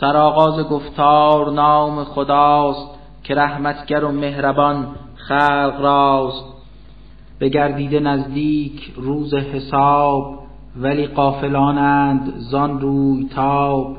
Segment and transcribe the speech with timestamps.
[0.00, 6.44] سرآغاز گفتار نام خداست که رحمتگر و مهربان خلق راست.
[7.40, 10.38] بگردیده نزدیک روز حساب
[10.76, 13.96] ولی قافلانند زان روی تاب.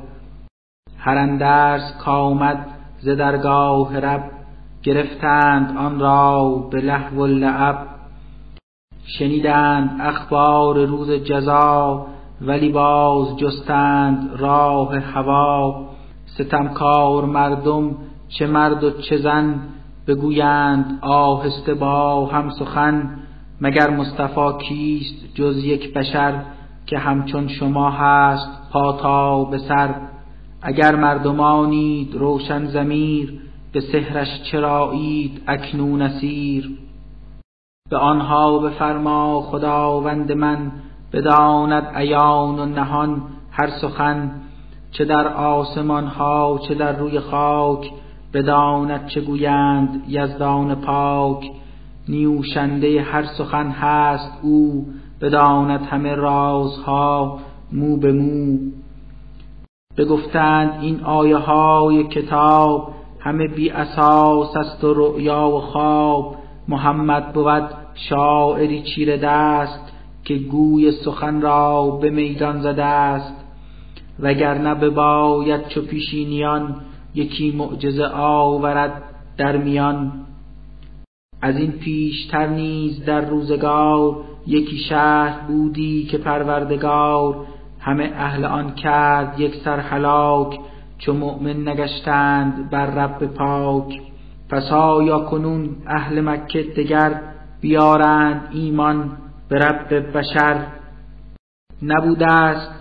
[0.98, 2.68] هر اندرس کامد
[3.00, 4.24] ز درگاه رب
[4.84, 7.88] گرفتند آن را به لهو و لعب
[9.06, 12.06] شنیدند اخبار روز جزا
[12.42, 15.91] ولی باز جستند راه هوا.
[16.44, 17.96] ستمکار مردم
[18.30, 19.60] چه مرد و چه زن
[20.08, 23.10] بگویند آهسته با هم سخن
[23.62, 26.42] مگر مصطفی کیست جز یک بشر
[26.86, 29.96] که همچون شما هست پا تا به سر؟
[30.62, 33.42] اگر مردمانید روشن زمیر
[33.74, 36.78] به سحرش چرایید اکنون اسیر؟
[37.90, 40.72] به آنها بفرما خداوند من
[41.14, 43.22] بداند عیان و نهان
[43.52, 44.41] هر سخن
[44.92, 47.92] چه در آسمان ها چه در روی خاک
[48.34, 51.52] بداند چه گویند یزدان پاک.
[52.10, 54.86] نیوشنده هر سخن هست او
[55.22, 57.40] بداند همه رازها
[57.72, 58.58] مو به مو.
[59.98, 66.36] بگفتند این آیه های کتاب همه بی اساس است و رؤیا و خواب.
[66.68, 69.92] محمد بود شاعری چیره دست
[70.24, 73.41] که گوی سخن را به میدان زده است.
[74.20, 76.76] وگرنه بباید چو پیشینیان
[77.16, 79.04] یکی معجزه آورد
[79.38, 80.12] در میان.
[81.42, 84.18] از این پیشتر نیز در روزگار
[84.48, 87.36] یکی شهر بودی که پروردگار.
[87.80, 90.60] همه اهل آن کرد یک سر هلاک
[90.98, 94.02] چو مؤمن نگشتند بر رب پاک.
[94.50, 97.22] پس آیا کنون اهل مکه دگر
[97.62, 99.12] بیارند ایمان
[99.50, 100.68] به رب بشر؟
[101.84, 102.81] نبوده است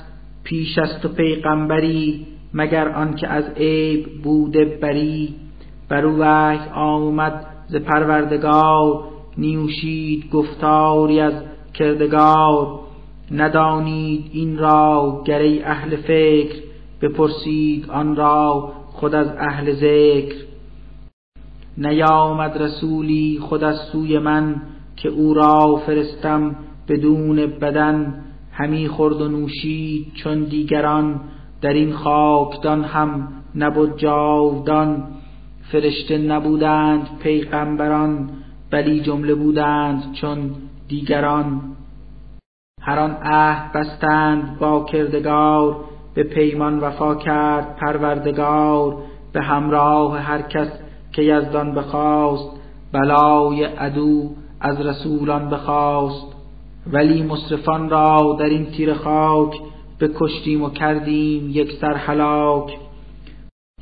[0.51, 5.35] پیش از تو پیغمبری مگر آنکه از عیب بوده بری.
[5.89, 9.05] بر او وحی آمد ز پروردگار
[9.39, 11.33] نیوشید گفتاری از
[11.75, 12.81] کردگار.
[13.31, 16.57] ندانید این را گری اهل فکر
[17.03, 20.37] بپرسید آن را خود از اهل ذکر.
[21.79, 24.63] نیامد رسولی خود از سوی من
[24.97, 26.57] که او را فرستم
[26.89, 28.25] بدون بدن.
[28.61, 31.21] همی خورد و نوشید چون دیگران.
[31.61, 35.05] در این خاکدان هم نبود جاودان.
[35.73, 38.31] فرشته نبودند پیغمبران
[38.71, 40.51] بلی جمله بودند چون
[40.89, 41.61] دیگران.
[42.83, 45.77] هر آن عهد بستند با کردگار
[46.15, 48.97] به پیمان وفا کرد پروردگار.
[49.33, 50.69] به همراه هر کس
[51.13, 52.51] که یزدان بخواست
[52.93, 56.40] بلای عدو از رسولان بخواست.
[56.87, 59.61] ولی مصرفان را در این تیر خاک
[60.01, 62.79] بکشتیم و کردیم یک سر هلاک.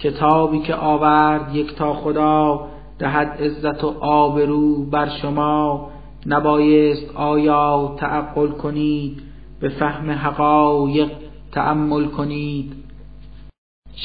[0.01, 5.91] کتابی که آورد یک تا خدا دهد عزت و آبرو بر شما.
[6.27, 9.23] نبایست آیا تعقل کنید
[9.61, 11.11] به فهم حقایق
[11.53, 12.73] تأمل کنید.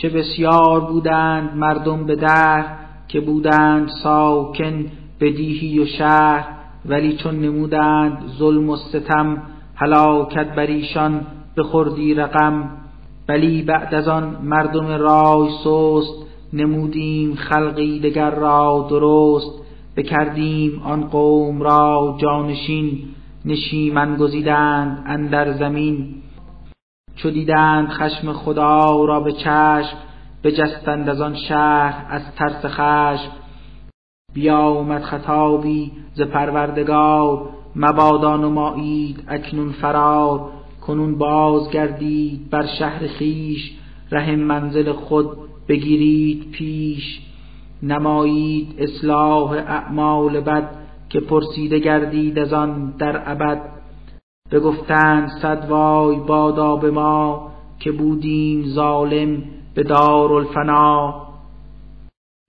[0.02, 2.66] چه بسیار بودند مردم به در
[3.08, 4.86] که بودند ساکن
[5.20, 6.63] به دیهی و شهر.
[6.86, 9.42] ولی چون نمودند ظلم و ستم
[9.76, 11.22] هلاکت بر ایشان
[11.58, 12.70] بخوردی رقم.
[13.28, 19.64] بلی بعد از آن مردم رای سست نمودیم خلقی دگر را درست.
[19.96, 23.00] بکردیم آن قوم را جانشین
[23.46, 26.16] نشیمن گزیدند اندر زمین.
[27.16, 29.98] چو دیدند خشم خدا را به چشم
[30.44, 33.43] بجستند از آن شهر از ترس خشم.
[34.34, 40.50] بیامد خطابی ز پروردگار مبادا نمایید اکنون فرار.
[40.88, 43.72] کنون باز گردید بر شهر خیش
[44.12, 45.28] ره منزل خود
[45.68, 47.22] بگیرید پیش.
[47.84, 50.70] نمایید اصلاح اعمال بد
[51.10, 53.62] که پرسیده گردید از آن در ابد.
[54.52, 61.23] بگفتند صد وای بادا به ما که بودیم ظالم به دارالفنا.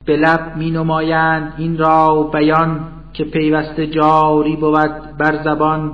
[0.07, 2.81] به لب می نمایند این را بیان
[3.13, 5.93] که پیوسته جاری بود بر زبان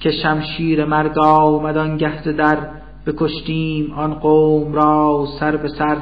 [0.00, 2.58] که شمشیر مرگ آمد آنگه در
[3.06, 5.96] بکشتیم آن قوم را سر به سر.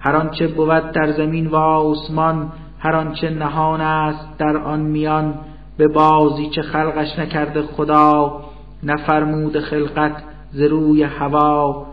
[0.00, 5.34] هر آنچه بود در زمین و آسمان هر آنچه نهان است در آن میان.
[5.78, 8.40] به بازی چه خلقش نکرده خدا
[8.82, 10.22] نفرمود خلقت
[10.52, 11.86] ز روی هوا.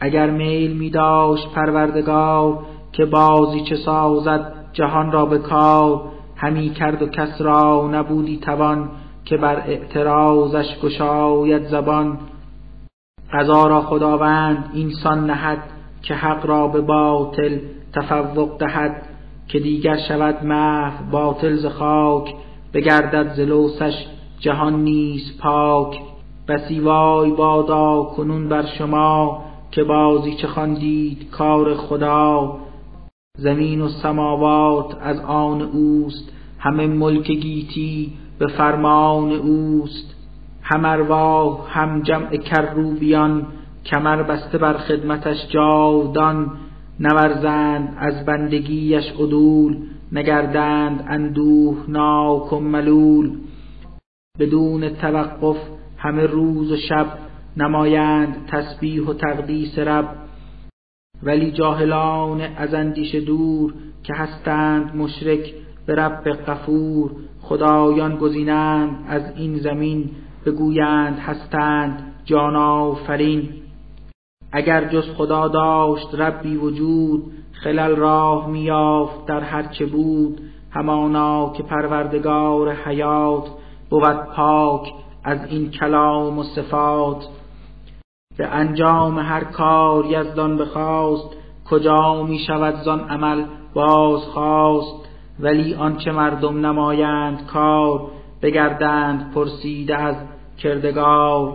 [0.00, 2.58] اگر میل می داشت پروردگار
[2.92, 6.02] که بازی چه سازد جهان را به کار
[6.36, 8.88] همی کرد و کس را نبودی توان
[9.24, 12.18] که بر اعتراضش گشاید زبان.
[13.32, 15.58] قضا را خداوند اینسان نهد
[16.02, 17.58] که حق را به باطل
[17.92, 19.02] تفوق دهد
[19.48, 22.34] که دیگر شود محو باطل ز خاک
[22.74, 24.06] بگردد ز لوسش
[24.38, 26.00] جهان نیز پاک.
[26.48, 32.56] بسی وای بادا کنون بر شما که بازی چه خواندید کار خدا
[33.40, 36.32] زمین و سماوات از آن اوست.
[36.58, 40.16] همه ملک گیتی به فرمان اوست.
[40.62, 40.84] هم
[41.68, 43.46] هم جمع کروبیان
[43.84, 46.50] کمر بسته بر خدمتش جاودان
[47.00, 49.76] نورزند از بندگیش عدول
[50.12, 53.30] نگردند اندوه ناک و ملول.
[54.38, 55.56] بدون توقف
[55.96, 57.06] همه روز و شب
[57.56, 60.29] نمایند تسبیح و تقدیس رب.
[61.22, 65.54] ولی جاهلان از اندیشه دور که هستند مشرک
[65.86, 67.10] به رب غفور
[67.42, 70.10] خدایان گزینند از این زمین
[70.46, 73.48] بگویند هستند جان آفرین.
[74.52, 80.40] اگر جز خدا داشت ربی وجود خلل راه میافت در هر چه بود.
[80.70, 83.44] همانا که پروردگار حیات
[83.90, 84.92] بود پاک
[85.24, 87.28] از این کلام و صفات.
[88.40, 91.36] به انجام هر کار یزدان بخواست
[91.70, 93.44] کجا می شود زان عمل
[93.74, 94.94] باز خواست.
[95.40, 98.00] ولی آنچه مردم نمایند کار
[98.42, 100.16] بگردند پرسیده از
[100.58, 101.52] کردگار.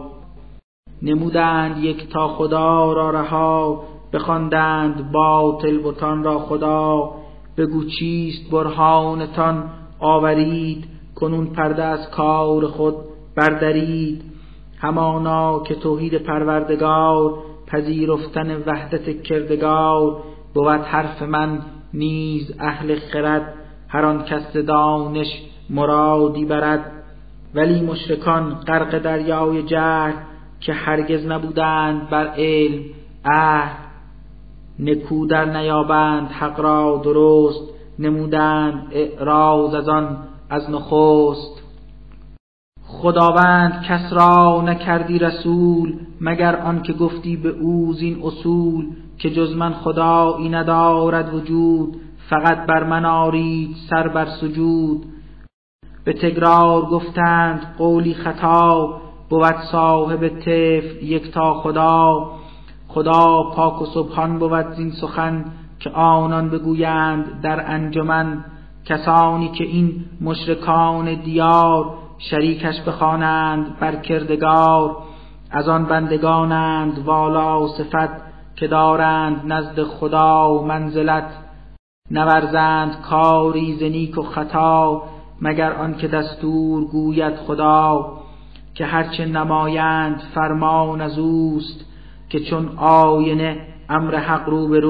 [1.01, 3.83] نمودند یک تا خدا را رها
[4.13, 7.11] بخواندند باطل بتان را خدا.
[7.57, 10.85] بگو چیست برهانتان آورید
[11.15, 12.95] کنون پرده از کار خود
[13.35, 14.34] بردارید
[14.77, 17.33] همانا که توحید پروردگار
[17.67, 20.23] پذیرفتن وحدت کردگار
[20.53, 21.59] بود حرف من
[21.93, 23.53] نیز اهل خرد
[23.87, 26.91] هر آن کس دانش مرادی برد.
[27.55, 30.13] ولی مشرکان غرق دریای جهل
[30.59, 32.83] که هرگز نبودند بر علم
[33.25, 33.77] اه
[34.79, 37.61] نکو در نیابند حق را درست
[37.99, 40.17] نمودند اعراض از آن
[40.49, 41.54] از نخست.
[42.87, 48.85] خداوند کس را نکردی رسول مگر آنکه گفتی به او زین اصول
[49.17, 55.05] که جز من خدایی ندارد وجود فقط بر من آرید سر بر سجود.
[56.05, 62.31] به تکرار گفتند قولی خطا بود صاحب طفل یک تا خدا.
[62.87, 65.45] خدا پاک و سبحان بود زین سخن
[65.79, 68.45] که آنان بگویند در انجمن.
[68.85, 71.93] کسانی که این مشرکان دیار
[72.29, 74.97] شریکش بخوانند بر کردگار
[75.51, 78.09] از آن بندگانند والا صفت
[78.55, 81.27] که دارند نزد خدا منزلت.
[82.11, 85.03] نورزند کاری زنیک و خطا
[85.41, 88.11] مگر آنکه دستور گوید خدا
[88.73, 91.85] که هرچه نمایند فرمان از اوست
[92.29, 94.81] که چون آینه امر حق رو به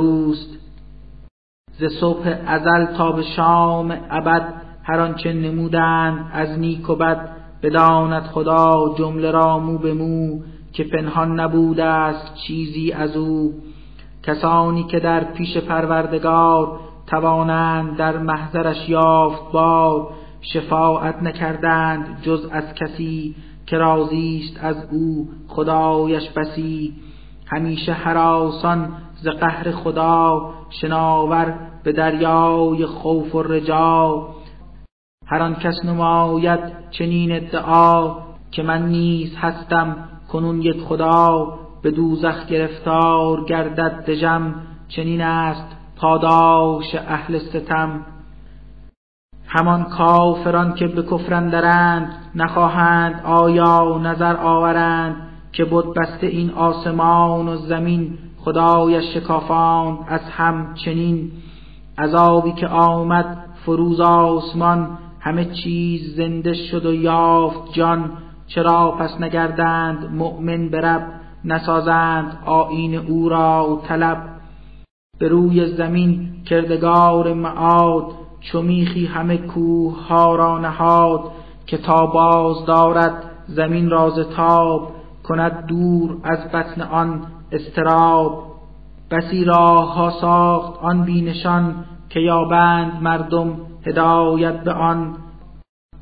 [1.80, 7.30] ز صبح ازل تا به شام ابد هر آنچه نمودند از نیک و بد
[7.64, 10.40] بداند خدا جمله را مو به مو
[10.74, 13.54] که پنهان نبوده است چیزی از او.
[14.24, 20.08] کسانی که در پیش پروردگار توانند در محضرش یافت بار
[20.42, 23.36] شفاعت نکردند جز از کسی
[23.66, 26.94] که راضیست از او خدایش بسی.
[27.46, 34.27] همیشه حراسان ز قهر خدا شناور به دریای خوف و رجا.
[35.27, 36.60] هر آن کس نماید
[36.91, 38.15] چنین ادعا
[38.51, 39.96] که من نیز هستم
[40.32, 44.55] کنون یک خدا به دوزخ گرفتار گردد دژم
[44.88, 48.05] چنین است پاداش اهل ستم.
[49.48, 55.15] همان کافران که به کفران درند نخواهند آیا نظر آورند
[55.51, 61.32] که بود بسته این آسمان و زمین خدایش شکافاند از هم چنین.
[61.98, 68.12] عذابی که آمد فروز آسمان همه چیز زنده شد و یافت جان.
[68.48, 71.08] چرا پس نگردند مؤمن برب
[71.46, 74.17] نسازند آین او را طلب.
[75.20, 78.05] به روی زمین کردگار معاد.
[78.39, 81.32] چمیخی همه کوه ها را نهاد.
[81.65, 84.91] که تا باز دارد زمین راز تاب.
[85.24, 88.44] کند دور از بطن آن استراب
[89.12, 91.86] بسی راه ها ساخت آن بینشان.
[92.10, 95.15] که یابند مردم هدایت به آن.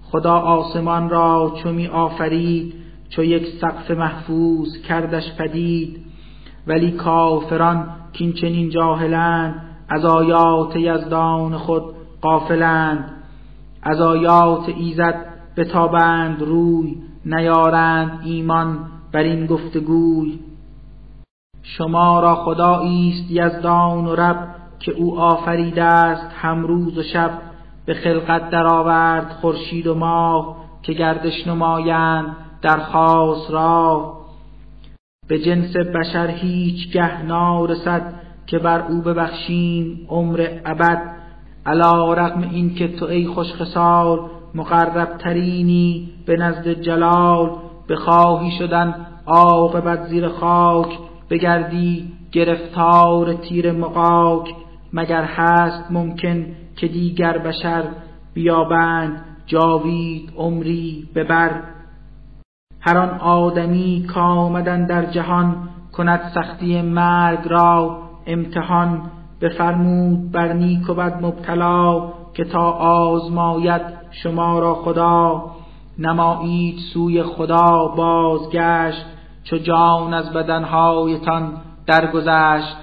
[0.02, 2.74] خدا آسمان را چمی آفرید
[3.10, 6.06] چو یک سقف محفوظ کردش پدید.
[6.68, 11.84] ولی کافران کین چنین جاهلند از آیات یزدان خود
[12.22, 13.12] قافلند
[13.84, 15.26] از آیات ایزد
[15.58, 18.80] بتابند روی نیارند ایمان
[19.12, 20.40] بر این گفتگوی.
[21.64, 27.32] شما را خدایی است یزدان و رب که او آفریده است هم روز و شب.
[27.86, 34.14] به خلقت درآورد خورشید و ماه که گردش نمایند در خاص را
[35.28, 38.14] به جنس بشر هیچ گه نارسد
[38.48, 41.02] که بر او ببخشیم عمر ابد.
[41.66, 44.20] علا رقم این که تو ای خوش خسال
[44.56, 47.52] مقرب ترینی به نزد جلال
[47.90, 50.98] بخواهی شدن عاقبت زیر خاک
[51.30, 54.50] بگردی گرفتار تیر مقاک.
[54.94, 57.84] مگر هست ممکن که دیگر بشر
[58.34, 61.62] بیابند جاوید عمری ببر.
[62.80, 69.02] هر آن آدمی کامدن در جهان کند سختی مرگ را امتحان
[69.42, 75.52] بفرمود بر نیک و بد مبتلا که تا آزماید شما را خدا.
[76.00, 79.06] نمایید سوی خدا بازگشت
[79.44, 81.54] چو جان از بدنهایتان
[81.86, 82.78] درگذشت.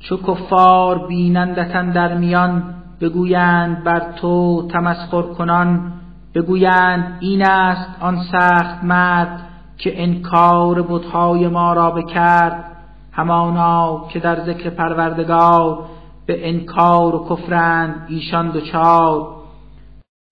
[0.00, 2.62] چو کفار بینندتن در میان
[3.00, 5.92] بگویند بر تو تمسخر کنان
[6.34, 9.40] بگویند این است آن سخت مرد
[9.78, 12.64] که انکار بتهای ما را بکرد.
[13.12, 15.84] همانا که در ذکر پروردگار
[16.26, 19.26] به انکار و کفرند ایشان دچار.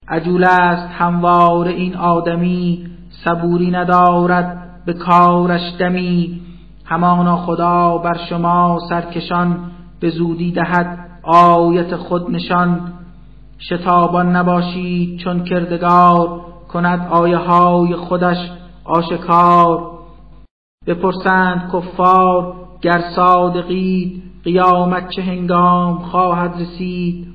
[0.09, 2.87] عجول است هموار این آدمی
[3.25, 6.46] صبوری ندارد به کارش دمی.
[6.87, 12.93] همانا خدا بر شما سرکشان به زودی دهد آیت خود نشان.
[13.59, 18.51] شتابان نباشید چون کردگار کند آیه های خودش
[18.85, 19.93] آشکار.
[20.87, 27.27] بپرسند کفار گر صادقید قیامت چه هنگام خواهد رسید؟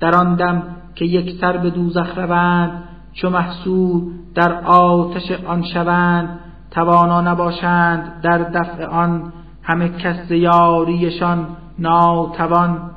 [0.00, 0.62] در آن دم
[0.94, 4.02] که یک سر به دوزخ روند چو محصور
[4.34, 6.41] در آتش آن شوند.
[6.72, 11.46] توانا نباشند در دفع آن همه کس یاریشان
[11.78, 12.90] ناتوان.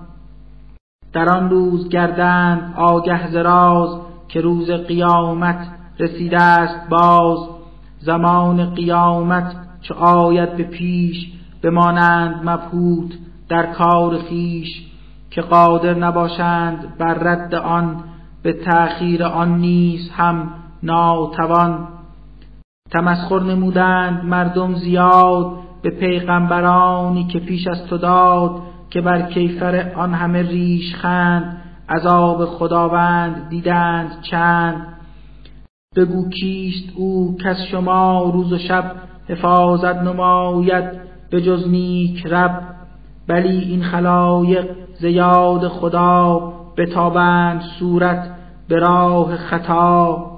[1.13, 5.67] در آن روز گردند آگه زراز که روز قیامت
[5.99, 7.37] رسیده است باز.
[7.99, 13.11] زمان قیامت چو آید به پیش بمانند مبهوت
[13.49, 14.85] در کار خیش
[15.31, 18.03] که قادر نباشند بر رد آن
[18.43, 20.49] به تأخیر آن نیز هم
[20.83, 21.87] ناتوان.
[22.95, 30.13] تمسخر نمودند مردم زیاد به پیغمبرانی که پیش از تو داد که بر کیفر آن
[30.13, 31.57] همه ریش خند
[31.89, 34.87] عذاب خداوند دیدند چند.
[35.95, 38.91] بگو کیست او کس شما روز و شب
[39.29, 40.85] حفاظت نماید
[41.29, 42.61] به جز نیک رب.
[43.27, 44.67] بلی این خلایق
[44.99, 48.29] زیاد خدا بتابند صورت
[48.67, 50.34] به راه خطا.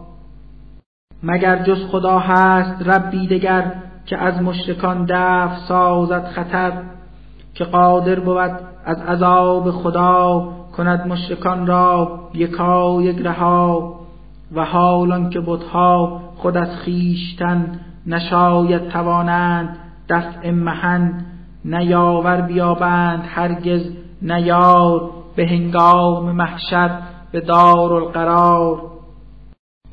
[1.23, 3.71] مگر جز خدا هست ربی دگر
[4.05, 6.71] که از مشرکان دفع سازد خطر
[7.53, 13.99] که قادر بود از عذاب خدا کند مشرکان را یکا یک رها
[14.55, 19.77] و حالان که بتها خود از خیشتن نشاید توانند
[20.09, 21.25] دفع محن
[21.65, 23.81] نیاور بیابند هرگز
[24.21, 26.89] نیار به هنگام محشر
[27.31, 28.81] به دار القرار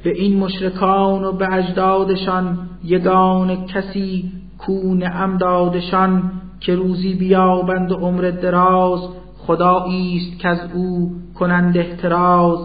[0.05, 8.31] به این مشرکان و به اجدادشان یگان کسی کون امدادشان که روزی بیابند و عمر
[8.31, 9.01] دراز
[9.47, 12.59] خدایی است که از او کنند احتراز.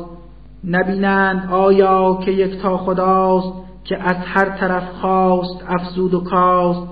[0.63, 3.53] نبینند آیا که یک تا خداست
[3.84, 6.88] که از هر طرف خواست افزود و کاست.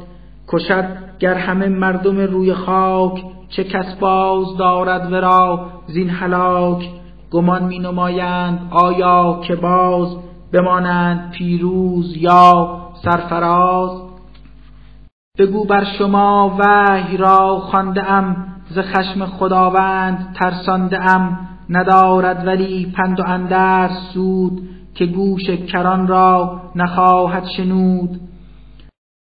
[0.47, 0.85] کشد
[1.19, 6.89] گر همه مردم روی خاک چه کس باز دارد ورا زین هلاک.
[7.31, 10.17] گمان می نمایند آیا که باز
[10.53, 14.01] بمانند پیروز یا سرفراز.
[15.39, 21.39] بگو بر شما وحی را خوانده ام ز خشم خداوند ترسانده ام
[21.69, 28.19] ندارد ولی پند و اندر سود که گوش کران را نخواهد شنود.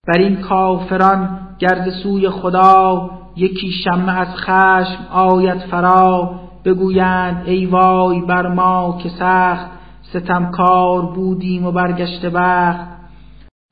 [0.09, 6.41] بر این کافران گرد سوی خدا یکی شمه از خشم آید فرا.
[6.65, 9.67] بگویند ای وای بر ما که سخت
[10.11, 12.87] ستمکار بودیم و برگشته بخت.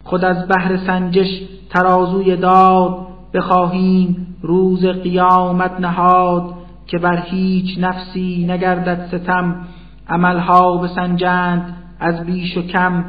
[0.04, 3.06] خود از بهر سنجش ترازوی داد.
[3.34, 6.54] بخواهیم روز قیامت نهاد
[6.86, 9.66] که بر هیچ نفسی نگردد ستم.
[10.08, 13.04] عملها بسنجند از بیش و کم.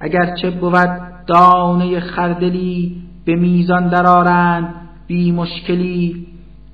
[0.00, 4.74] اگرچه بود دانه خردلی به میزان درارند
[5.06, 6.26] بی مشکلی.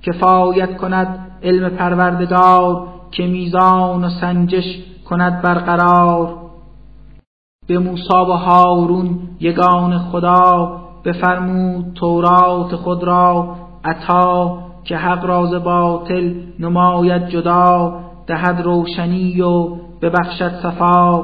[0.02, 6.34] کفایت کند علم پروردگار که میزان و سنجش کند برقرار.
[7.66, 16.34] به موسی و هارون یگان خدا بفرمود تورات خود را عطا که حق راز باطل
[16.58, 19.68] نماید جدا دهد روشنی و
[20.02, 21.22] ببخشد صفا.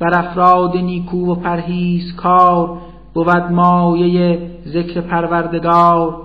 [0.00, 2.78] بر افراد نیکو و پرهیز کار
[3.14, 6.23] بود مایه ذکر پروردگار.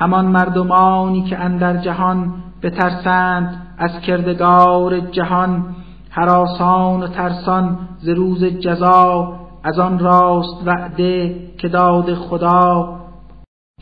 [0.00, 5.76] همان مردمانی که اندر جهان بترسند از کردگار جهان
[6.10, 12.96] حراسان و ترسان ز روز جزا از آن راست وعده که داد خدا.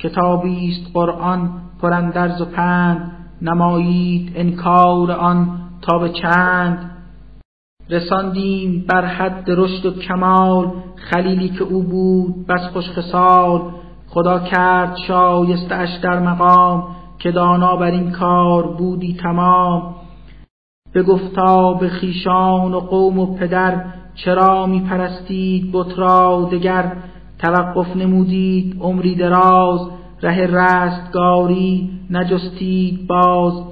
[0.00, 1.50] کتابی است قرآن
[1.82, 5.48] پراندرز و پند نمایید انکار آن
[5.82, 6.90] تا به چند.
[7.90, 13.60] رساندیم بر حد رشد و کمال خلیلی که او بود بس خوش خصال.
[14.10, 16.86] خدا کرد شایسته اش در مقام
[17.18, 19.94] که دانا بر این کار بودی تمام.
[20.92, 23.84] به گفتا به خیشان و قوم و پدر
[24.14, 26.96] چرا می پرستید بت را دگر؟
[27.38, 29.80] توقف نمودید عمری دراز
[30.22, 33.62] ره رستگاری نجستید باز.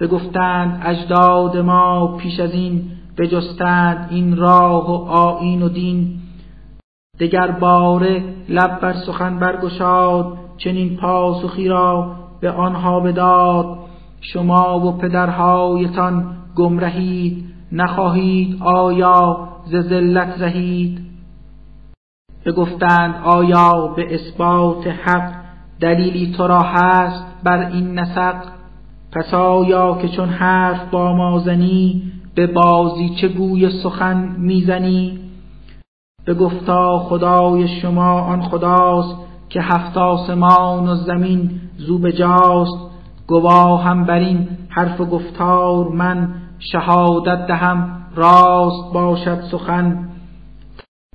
[0.00, 2.82] بگفتند اجداد ما پیش از این
[3.18, 6.18] بجستند این راه و آیین و دین.
[7.20, 13.78] دگر باره لب بر سخن برگشاد چنین پاسخی را به آنها بداد.
[14.20, 21.00] شما و پدرهایتان گمرهید نخواهید آیا ز ذلت رهید؟
[22.46, 25.32] بگفتند آیا به اثبات حق
[25.80, 28.36] دلیلی تو را هست بر این نسق؟
[29.12, 32.02] پس آیا که چون حرف با ما زنی
[32.34, 35.25] به بازی چه گوی سخن می‌زنی؟
[36.26, 39.16] به گفتا خدای شما آن خداست
[39.48, 42.90] که هفت آسمان و زمین زو بجاست.
[43.26, 50.08] گواهم بر این حرف و گفتار من شهادت دهم راست باشد سخن.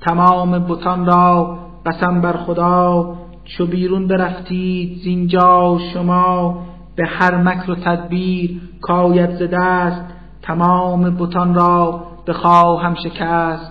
[0.01, 3.13] تمام بتان را قسم بر خدا
[3.45, 6.59] چو بیرون برفتید زینجا شما
[6.95, 10.01] به هر مکر و تدبیر کاید ز دست.
[10.41, 13.70] تمام بتان را بخواهم شکست.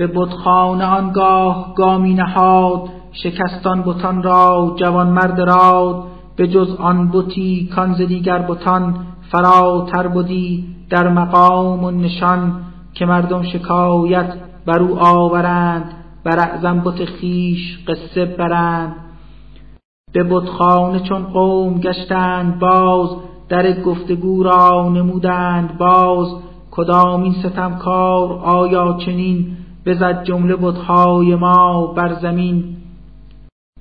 [0.00, 6.04] به بتخانه آنگاه گامی نهاد شکستان بتان را جوان مرد راد
[6.36, 8.94] به جز آن بتی کان ز دیگر بتان
[9.30, 12.52] فراتر بودی در مقام و نشان
[12.94, 14.34] که مردم شکایت
[14.66, 15.84] بر او آورند
[16.24, 18.96] بر اعظم بت خیش قصه برند.
[20.12, 23.10] به بتخانه چون قوم گشتند باز
[23.48, 26.28] در گفتگو را نمودند باز
[26.70, 32.76] کدام این ستمکار آیا چنین بزد جمله بتهای ما بر زمین.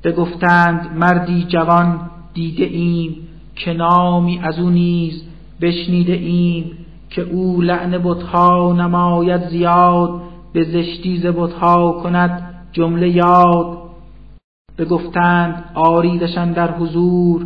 [0.04, 2.00] بگفتند مردی جوان
[2.34, 3.16] دیده ایم
[3.56, 5.24] که نامی از او نیز
[5.62, 6.72] بشنیده ایم
[7.10, 10.22] که او لعن بتها نماید زیاد
[10.54, 13.78] به زشتی ز بتها کند جمله یاد.
[14.78, 17.46] بگفتند آریدشان در حضور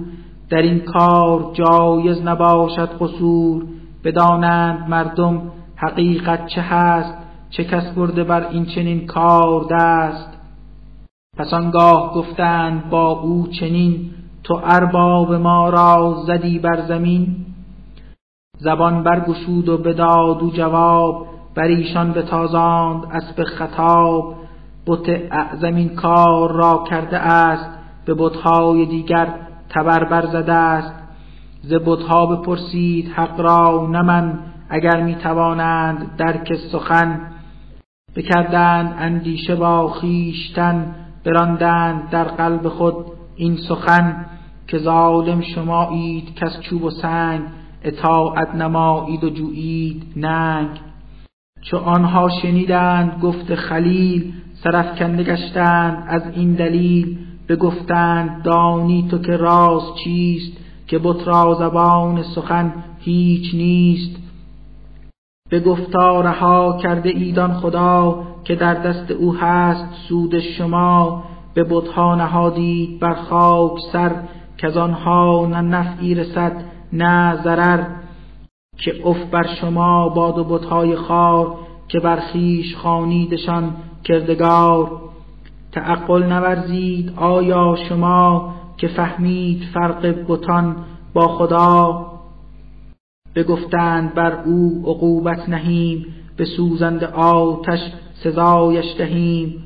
[0.50, 3.64] در این کار جایز نباشد قصور.
[4.04, 5.42] بدانند مردم
[5.76, 7.23] حقیقت چه هست؟
[7.58, 10.38] چه کس برده بر این چنین کار دست؟
[11.38, 14.10] پس آنگاه گفتند با او چنین
[14.44, 17.36] تو ارباب ما را زدی بر زمین؟
[18.60, 24.36] زبان برگشود و بداد و جواب بر ایشان بتازاند اسب خطاب.
[24.88, 27.70] بت اعظم کار را کرده است
[28.06, 29.28] به بتهای دیگر
[29.70, 30.94] تبر بر زده است.
[31.62, 34.40] ز بتها بپرسید حق را نه من
[34.70, 37.33] اگر می توانند درک سخن
[38.16, 40.96] بکردند اندیشه با خیشتن
[41.26, 42.96] براندند در قلب خود
[43.36, 44.26] این سخن
[44.68, 47.42] که ظالم شمایید کس چوب و سنگ
[47.84, 50.70] اطاعت نمایید و جویید ننگ.
[51.62, 57.18] چو آنها شنیدند گفت خلیل سرفکنده گشتند از این دلیل
[57.50, 64.23] بگفتند دانی تو که راز چیست که بت را زبان سخن هیچ نیست.
[65.54, 71.24] به گفتا رها کرده ایدان خدا که در دست او هست سود شما.
[71.54, 74.12] به بتها نهادید بر خاک سر
[74.58, 76.64] که آنها نه نفعی رسد
[76.94, 77.84] نه ضرر.
[78.78, 81.56] که اف بر شما باد و بتهای خار
[81.88, 84.92] که بر خویش خانیدشان کردگار.
[85.72, 90.76] تعقل نورزید آیا شما که فهمید فرق بتان
[91.14, 92.13] با خدا؟
[93.36, 96.06] بگفتند بر او عقوبت نهیم
[96.38, 97.80] به سوزند آتش
[98.14, 99.64] سزایش دهیم.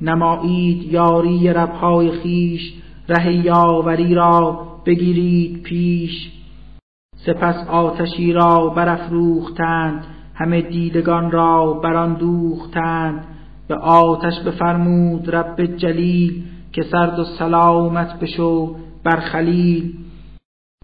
[0.00, 2.72] نمایید یاری ربهای خیش
[3.08, 6.30] ره یاوری را بگیرید پیش.
[7.26, 13.24] سپس آتشی را برافروختند همه دیدگان را بران دوختند
[13.68, 16.42] به آتش بفرمود رب جلیل
[16.72, 19.94] که سرد و سلامت بشو بر خلیل.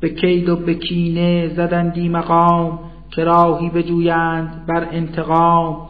[0.00, 2.78] به کید و به کینه زدندی مقام
[3.10, 5.88] که راهی بجویند بر انتقام.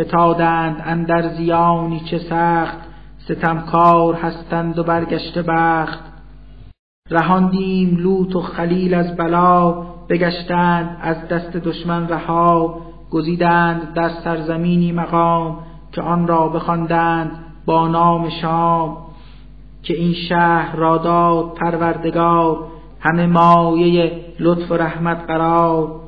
[0.00, 2.78] فتادند اندر زیانی چه سخت
[3.18, 5.98] ستمکار هستند و برگشته بخت.
[7.10, 9.72] رهاندیم لوط و خلیل از بلا
[10.08, 12.80] بگشتند از دست دشمن رها.
[13.10, 15.58] گزیدند در سرزمینی مقام
[15.92, 17.30] که آن را بخواندند
[17.66, 18.96] با نام شام.
[19.82, 22.75] که این شهر را داد پروردگار
[23.06, 26.00] همه مایه لطف و رحمت قرار.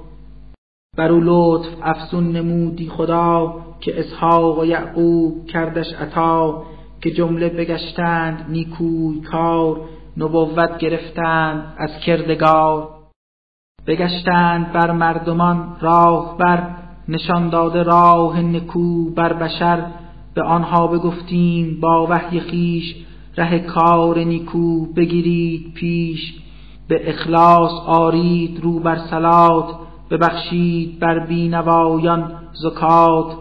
[0.96, 6.62] بر او لطف افزون نمودی خدا که اسحاق و یعقوب کردش عطا
[7.00, 9.80] که جمله بگشتند نیکوی کار
[10.16, 12.88] نبوت گرفتند از کردگار.
[13.86, 16.66] بگشتند بر مردمان راه بر
[17.08, 19.86] نشان داده راه نکو بر بشر.
[20.34, 22.94] به آنها بگفتیم با وحی خیش
[23.36, 26.34] ره کار نیکو بگیرید پیش.
[26.88, 29.64] به اخلاص آرید رو بر سلات
[30.10, 33.36] ببخشید بر بینوایان زکات.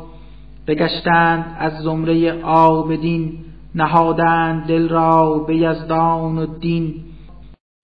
[0.68, 3.34] بگشتند از زمره آبدین
[3.76, 6.94] نهادند دل را به یزدان و دین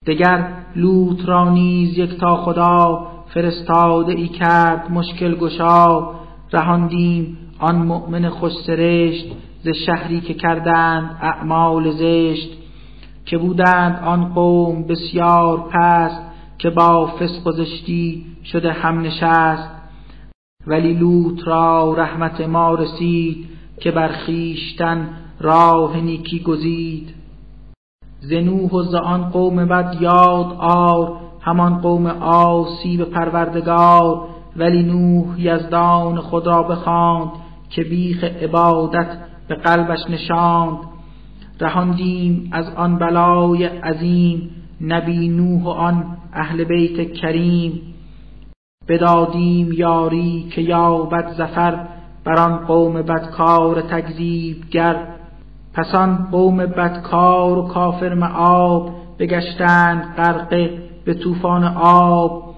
[0.08, 6.12] دگر لوط را نیز یک تا خدا فرستاده ای کرد مشکل گشا.
[6.54, 9.26] رهاندیم آن مؤمن خوش سرشت
[9.64, 12.63] ز شهری که کردند اعمال زشت.
[13.26, 16.22] که بودند آن قوم بسیار پست
[16.58, 19.70] که با فسق و زشتی شده هم نشست.
[20.68, 25.10] ولی لوط را رحمت ما رسید که بر خویشتن
[25.40, 27.14] راه نیکی گزید.
[28.20, 34.28] زنوح و ز آن قوم بد یاد آر همان قوم آسی به پروردگار.
[34.56, 37.30] ولی نوح یزدان خود را بخواند
[37.70, 40.93] که بیخ عبادت به قلبش نشاند.
[41.60, 44.50] رهاندیم از آن بلای عظیم
[44.82, 47.82] نبی نوح و آن اهل بیت کریم.
[48.88, 51.88] بدادیم یاری که یابد زفر
[52.24, 53.84] بر آن قوم بدکار
[54.72, 55.08] گر
[55.74, 58.90] پس آن قوم بدکار و کافر معاب
[59.20, 62.54] بگشتند غرقه به طوفان آب.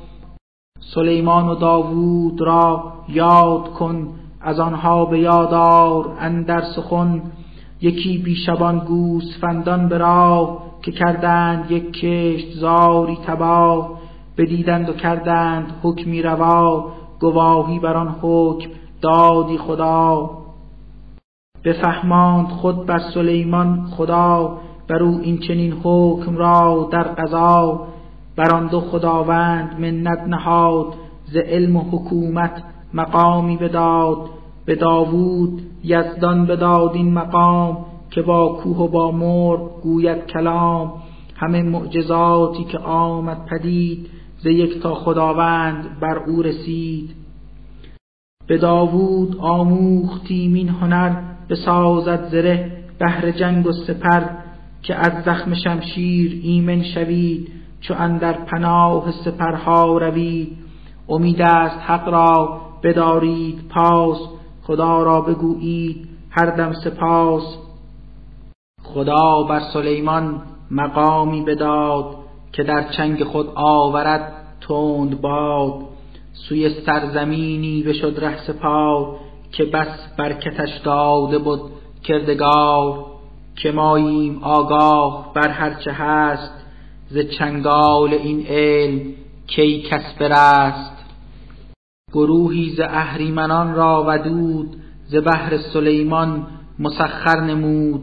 [0.95, 4.07] سلیمان و داوود را یاد کن
[4.41, 7.21] از آنها به یادار اندر سخن.
[7.81, 13.99] یکی بیشبان گوسفندان به راه که کردند یک کشت زاری تباه
[14.37, 18.69] بدیدند و کردند حکمی روا گواهی بر آن حکم
[19.01, 20.29] دادی خدا.
[21.65, 24.57] بفهماند خود بر سلیمان خدا
[24.87, 27.87] بر او این چنین حکم را در قضا.
[28.35, 30.93] بر آن دو خداوند منت نهاد
[31.25, 34.17] ز علم و حکومت مقامی بداد.
[34.65, 40.93] به داوود یزدان بداد این مقام که با کوه و با مرغ گوید کلام.
[41.35, 47.09] همه معجزاتی که آمد پدید ز یک تا خداوند بر او رسید.
[48.47, 54.23] به داوود آموختیم این هنر بسازد زره بهر جنگ و سپر
[54.81, 57.51] که از زخم شمشیر ایمن شوید
[57.81, 60.57] چو اندر پناه سپرها روید.
[61.09, 64.17] امید است حق را بدارید پاس
[64.67, 67.57] خدا را بگویید هر دم سپاس.
[68.83, 72.15] خدا بر سلیمان مقامی بداد
[72.51, 74.33] که در چنگ خود آورد
[74.67, 75.73] تند باد.
[76.33, 79.15] سوی سرزمینی بشد ره سپار
[79.51, 81.61] که بس برکتش داده بود
[82.03, 83.05] کردگار.
[83.55, 86.53] که ماییم آگاه بر هرچه هست
[87.09, 89.13] ز چنگال این علم
[89.47, 90.94] کی کس برست.
[92.15, 94.75] گروهی ز اهریمنان را ودود
[95.07, 96.47] ز بحر سلیمان
[96.79, 98.01] مسخر نمود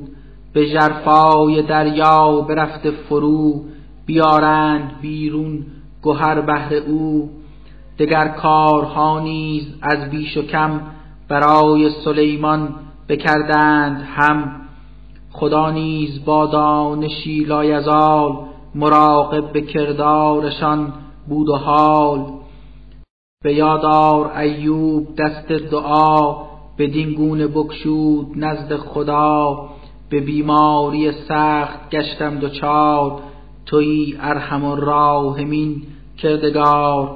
[0.52, 3.64] به ژرفای دریا برفته فرو
[4.06, 5.66] بیارند بیرون
[6.02, 7.30] گهر بهر او.
[7.98, 10.80] دگر کارها نیز از بیش و کم
[11.28, 12.74] برای سلیمان
[13.08, 14.52] بکردند هم.
[15.30, 18.32] خدا نیز با دانشی لایزال
[18.74, 20.92] مراقب به کردارشان
[21.28, 22.41] بود و حال.
[23.42, 26.36] به یادار ایوب دست دعا
[26.76, 29.68] به گونه بکشود نزد خدا.
[30.10, 33.20] به بیماری سخت گشتم دچار
[33.66, 35.82] تویی ارحم الراحمین
[36.18, 37.10] کردگار.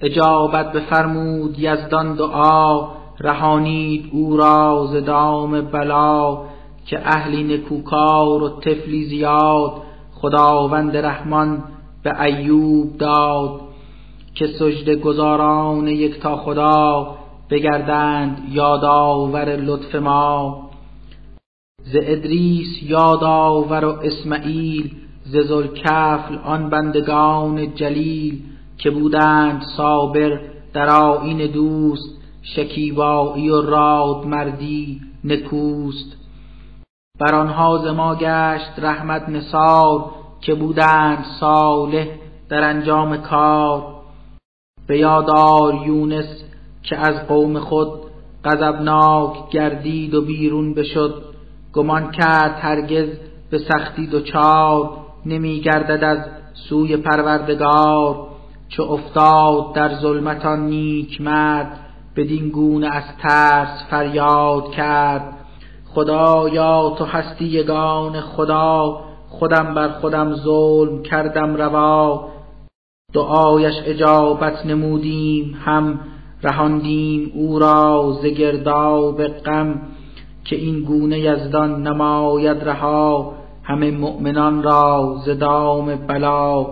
[0.00, 2.88] اجابت بفرمود یزدان دعا
[3.20, 6.38] رهانید او را ز دام بلا
[6.86, 9.72] که اهلی نکوکار و طفلی زیاد.
[10.14, 11.64] خداوند رحمان
[12.02, 13.60] به ایوب داد.
[14.34, 17.16] که سجده گذاران یک تا خدا
[17.50, 20.70] بگردند یادآور لطف ما.
[21.84, 24.90] ز ادریس یادآور و اسماعیل
[25.24, 28.42] ز ذوالکفل آن بندگان جلیل
[28.78, 30.40] که بودند صابر
[30.72, 36.16] در آیین دوست شکیبایی و رادمردی نکوست.
[37.20, 42.06] بر آنها ز ما گشت رحمت نثار که بودند صالح
[42.48, 44.01] در انجام کار.
[44.92, 46.44] به یادار یونس
[46.82, 47.88] که از قوم خود
[48.44, 51.22] غضبناک گردید و بیرون بشد.
[51.72, 53.08] گمان کرد هرگز
[53.50, 54.90] به سختی دچار
[55.26, 56.18] نمی گردد از
[56.68, 58.26] سوی پروردگار.
[58.68, 61.78] چو افتاد در ظلمتان نیک مرد
[62.16, 65.34] بدین گونه از ترس فریاد کرد.
[65.94, 72.31] خدایا تو هستی یگان خدا خودم بر خودم ظلم کردم روا.
[73.12, 76.00] دعایش اجابت نمودیم هم
[76.42, 79.80] رهاندیم او را ز گرداب غم
[80.44, 86.66] که این گونه یزدان نماید رها همه مؤمنان را ز دام بلا.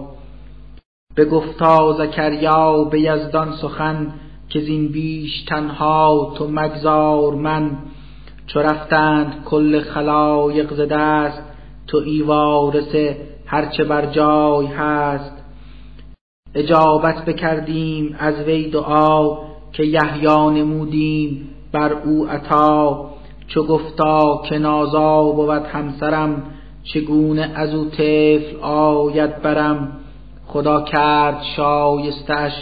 [1.17, 4.13] بگفتا زکریا به یزدان سخن
[4.49, 7.77] که زین بیش تنها تو مگذار من.
[8.47, 11.43] چو رفتند کل خلایق ز دست
[11.87, 12.97] تو ای وارث
[13.47, 15.40] هرچه بر جای هست.
[16.55, 19.39] اجابت بکردیم از وی دعا
[19.73, 23.11] که یحیی نمودیم بر او عطا.
[23.47, 26.43] چو گفتا که نازا بود همسرم
[26.83, 29.93] چگونه از او طفل آید برم؟
[30.47, 32.53] خدا کرد شایستش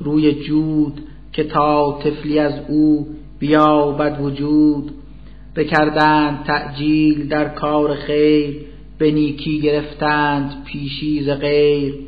[0.00, 1.00] روی جود
[1.32, 3.06] که تا طفلی از او
[3.38, 4.90] بیابد وجود.
[5.56, 8.56] بکردند تعجیل در کار خیر
[8.98, 12.07] به نیکی گرفتند پیشی غیر.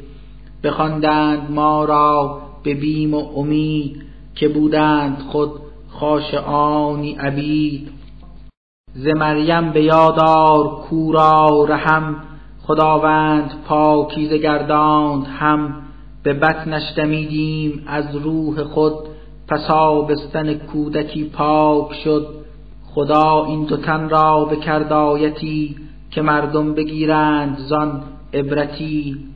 [0.64, 4.02] بخواندند ما را به بیم و امید
[4.34, 5.50] که بودند خود
[5.88, 7.88] خاشعانی عبید.
[8.94, 12.16] ز مریم به یادار کورا رحم
[12.62, 15.74] خداوند پاکیزه گرداند هم.
[16.22, 18.94] به بطنش دمیدیم از روح خود
[19.48, 22.26] پس آبستن کودکی پاک شد.
[22.94, 25.76] خدا این دو تن را بکرد آیتی
[26.10, 28.02] که مردم بگیرند زان
[28.34, 29.29] عبرتی.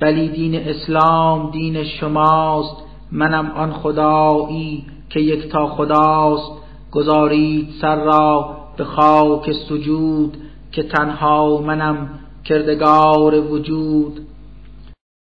[0.00, 2.76] بلی دین اسلام دین شماست
[3.12, 6.52] منم آن خدایی که یکتا خداست.
[6.92, 10.36] گذارید سر را به خاک سجود
[10.72, 12.08] که تنها منم
[12.44, 14.20] کردگار وجود.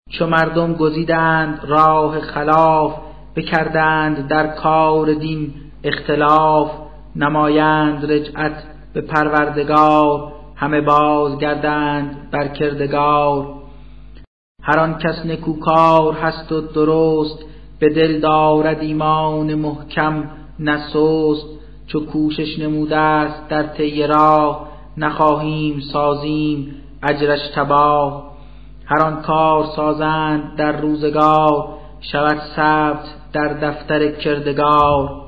[0.09, 2.95] چو مردم گزیدند راه خلاف
[3.35, 5.53] بکردند در کار دین
[5.83, 6.71] اختلاف.
[7.15, 13.60] نمایند رجعت به پروردگار همه باز گردند بر کردگار.
[14.61, 17.45] هر آن کس نکوکار هست و درست
[17.79, 20.23] به دل دارد ایمان محکم
[20.59, 21.45] نسست
[21.87, 28.31] چو کوشش نموده است در طی راه نخواهیم سازیم اجرش تباه.
[28.85, 31.67] هر آن کار سازند در روزگار
[32.01, 35.21] شود ثبت در دفتر کردگار.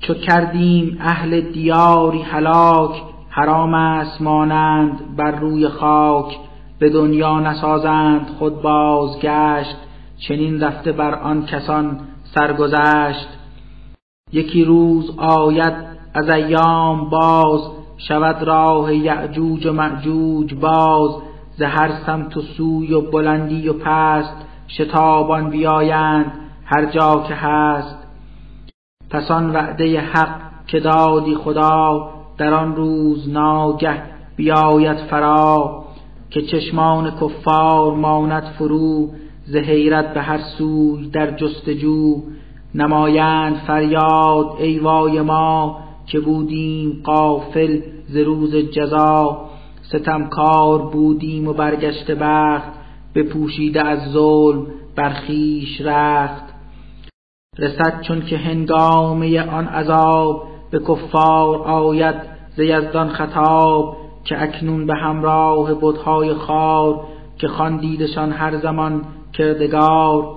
[0.00, 6.38] چو کردیم اهل دیاری هلاک حرام است مانند بر روی خاک.
[6.78, 9.76] به دنیا نسازند خود بازگشت
[10.18, 12.00] چنین رفته بر آن کسان
[12.34, 13.28] سرگذشت.
[14.32, 15.74] یکی روز آید
[16.14, 17.60] از ایام باز
[17.96, 21.10] شود راه یعجوج و معجوج باز.
[21.56, 24.36] ز هر سمت و سوی و بلندی و پست
[24.68, 26.32] شتابان بیایند
[26.64, 27.98] هر جا که هست.
[29.10, 34.02] پس آن وعده حق که دادی خدا در آن روز ناگه
[34.36, 35.83] بیاید فرا.
[36.34, 39.10] که چشمان کفار ماند فرو
[39.46, 42.22] ز حیرت به هر سوی در جستجو.
[42.74, 49.40] نمایند فریاد ای وای ما که بودیم قافل ز روز جزا.
[49.82, 52.72] ستمکار بودیم و برگشت بخت
[53.14, 54.66] بپوشیده از ظلم
[54.96, 56.44] برخیش رخت.
[57.58, 62.16] رسد چون که هنگامه آن عذاب به کفار آید
[62.56, 64.03] ز یزدان خطاب.
[64.24, 67.00] که اکنون به همراه بتهای خار
[67.38, 70.36] که خواندیدشان هر زمان کردگار.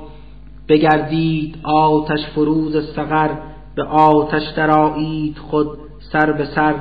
[0.67, 3.29] بگردید آتش فروز سقر
[3.75, 5.67] به آتش درآیید خود
[6.11, 6.75] سر به سر.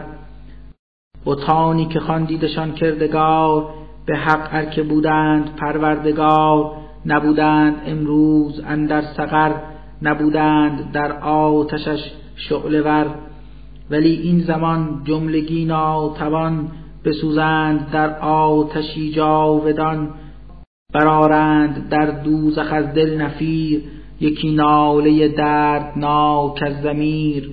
[1.26, 3.68] بتانی که خواندیدشان کردگار
[4.06, 6.72] به حق ار که بودند پروردگار.
[7.06, 9.54] نبودند امروز اندر سقر
[10.02, 13.06] نبودند در آتشش شعله ور.
[13.90, 16.68] ولی این زمان جملگی ناتوان
[17.06, 20.10] بسوزند در آتشی جاودان
[20.94, 23.82] برارند در دوزخ از دل نفیر
[24.20, 27.50] یکی ناله دردناک از زمیر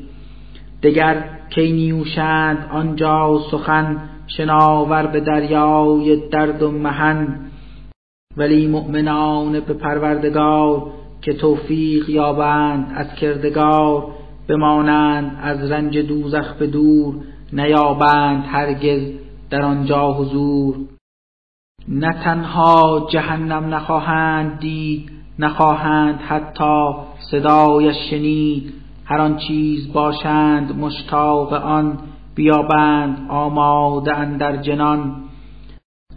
[0.84, 7.28] دگر کی نیوشند آنجا سخن شناور به دریای درد و محن
[8.38, 10.84] ولی مؤمنان به پروردگار
[11.22, 14.08] که توفیق یابند از کردگار
[14.48, 17.16] بمانند از رنج دوزخ به دور
[17.54, 19.23] نیابند هرگز
[19.54, 20.76] در آنجا حضور.
[21.88, 26.94] نه تنها جهنم نخواهند دید نخواهند حتی
[27.32, 28.74] صدایش شنید.
[29.06, 31.98] هر آن چیز باشند مشتاق آن
[32.36, 35.16] بیابند آماده اندر جنان.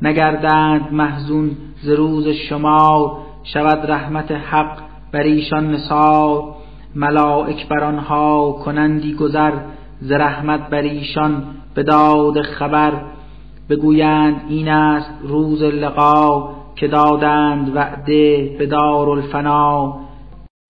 [0.03, 1.51] نگردند محزون
[1.83, 4.79] ز روز شما شود رحمت حق
[5.13, 6.55] بر ایشان نثار.
[6.95, 9.53] ملائک بر آنها کنندی گذر
[10.01, 11.43] ز رحمت بر ایشان
[11.75, 13.16] به داد خبر.
[13.71, 19.95] بگویند این است روز لقا که دادند وعده به الفنا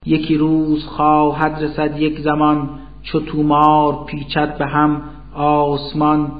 [0.06, 2.70] یکی روز خواهد رسد یک زمان
[3.02, 5.02] چو تومار پیچد به هم
[5.34, 6.30] آسمان.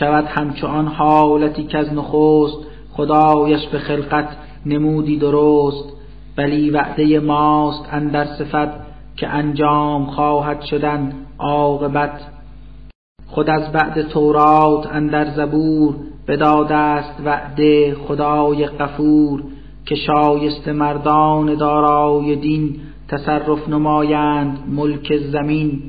[0.00, 2.58] شود همچو آن حالتی که از نخست
[2.92, 5.92] خدایش به خلقت نمودی درست.
[6.36, 8.68] بلی وعده ماست اندر صفت
[9.16, 12.35] که انجام خواهد شدن عاقبت.
[13.26, 15.94] خود از بعد تورات اندر زبور
[16.28, 19.42] بداده است وعده خدای غفور
[19.86, 25.82] که شایست مردان دارای دین تصرف نمایند ملک زمین.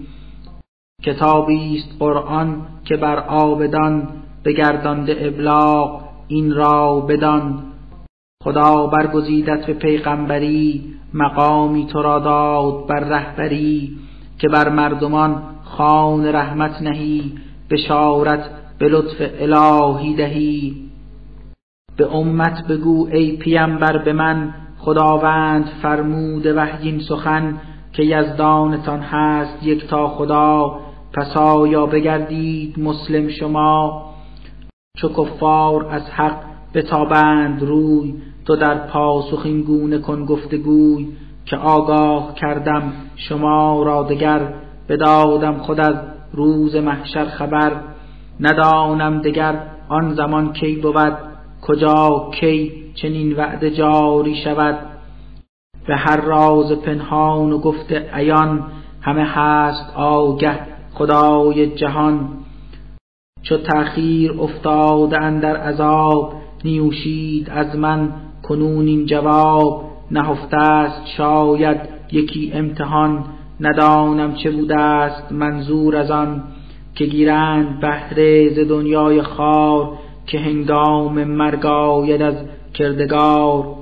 [1.04, 4.08] کتابی است قرآن که بر آبدان
[4.46, 7.64] بگردانده ابلاغ این را بدان.
[8.44, 13.98] خدا برگزیدت به پیغمبری مقامی تو را داد بر رهبری
[14.40, 17.34] که بر مردمان خان رحمت نهی
[17.70, 18.50] بشارت
[18.80, 20.76] به لطف الهی دهی.
[21.98, 27.58] به امت بگو ای پیمبر به من خداوند فرمود وحیین سخن
[27.94, 30.80] که یزدانتان هست یک تا خدا.
[31.14, 34.04] پس آیا بگردید مسلم شما؟
[34.98, 36.38] چو کفار از حق
[36.74, 38.14] بتابند روی
[38.46, 41.08] تو در پاسخ این گونه کن گفتگوی
[41.46, 44.54] که آگاه کردم شما را دگر.
[44.90, 45.96] بدادم خود از
[46.34, 47.72] روز محشر خبر.
[48.40, 51.18] ندانم دگر آن زمان کی بود
[51.62, 54.78] کجا کی چنین وعده جاری شود.
[55.88, 58.64] به هر راز پنهان و گفت عیان
[59.02, 60.60] همه هست آگه
[60.94, 62.30] خدای جهان.
[63.42, 66.34] چو تأخیر افتاده اندر عذاب
[66.66, 69.84] نیوشید از من کنون این جواب.
[70.12, 71.78] نهفته است شاید
[72.12, 73.26] یکی امتحان.
[73.60, 76.44] ندانم چه بوده است منظور از آن
[76.96, 79.90] که گیرند بهره ز دنیای خار
[80.28, 82.36] که هنگام مرگ آید از
[82.74, 83.76] کردگار.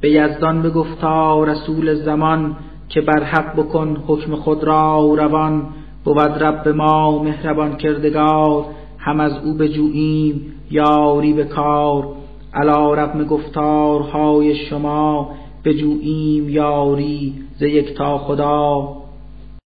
[0.00, 2.56] به یزدان بگفتا رسول زمان
[2.88, 5.66] که بر حق بکن حکم خود را روان
[6.04, 8.64] بود رب ما مهربان کردگار.
[8.98, 12.08] هم از او بجوییم یاری به کار.
[12.54, 15.30] علا رغم گفتارهای شما
[15.64, 17.34] بجوییم یاری.
[17.60, 17.62] ز
[17.94, 18.88] تا خدا